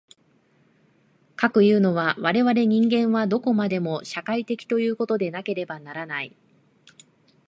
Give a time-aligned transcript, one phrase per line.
[1.35, 6.35] かくいうのは、我々人間はどこまでも社会的ということでなければならない。